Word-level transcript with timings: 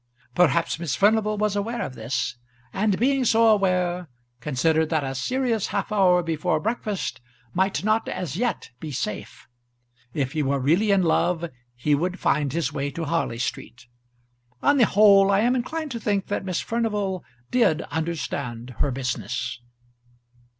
Perhaps 0.33 0.79
Miss 0.79 0.95
Furnival 0.95 1.37
was 1.37 1.55
aware 1.55 1.83
of 1.83 1.93
this, 1.93 2.35
and, 2.73 2.97
being 2.97 3.23
so 3.23 3.45
aware, 3.45 4.09
considered 4.39 4.89
that 4.89 5.03
a 5.03 5.13
serious 5.13 5.67
half 5.67 5.91
hour 5.91 6.23
before 6.23 6.59
breakfast 6.59 7.21
might 7.53 7.83
not 7.83 8.07
as 8.07 8.35
yet 8.35 8.71
be 8.79 8.91
safe. 8.91 9.47
If 10.11 10.31
he 10.31 10.41
were 10.41 10.57
really 10.59 10.89
in 10.89 11.03
love 11.03 11.45
he 11.75 11.93
would 11.93 12.19
find 12.19 12.51
his 12.51 12.73
way 12.73 12.89
to 12.89 13.05
Harley 13.05 13.37
Street. 13.37 13.85
On 14.63 14.77
the 14.77 14.87
whole 14.87 15.29
I 15.29 15.41
am 15.41 15.55
inclined 15.55 15.91
to 15.91 15.99
think 15.99 16.25
that 16.29 16.45
Miss 16.45 16.61
Furnival 16.61 17.23
did 17.51 17.83
understand 17.91 18.71
her 18.79 18.89
business. 18.89 19.61